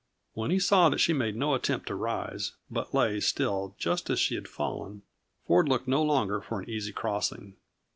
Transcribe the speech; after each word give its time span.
When 0.33 0.49
he 0.49 0.57
saw 0.57 0.89
that 0.89 0.97
she 0.99 1.13
made 1.13 1.35
no 1.35 1.53
attempt 1.53 1.85
to 1.89 1.93
rise, 1.93 2.53
but 2.71 2.91
lay 2.91 3.19
still 3.19 3.75
just 3.77 4.09
as 4.09 4.19
she 4.19 4.33
had 4.33 4.47
fallen, 4.47 5.03
Ford 5.45 5.69
looked 5.69 5.87
no 5.87 6.01
longer 6.01 6.41
for 6.41 6.59
an 6.59 6.67
easy 6.67 6.91
crossing. 6.91 7.55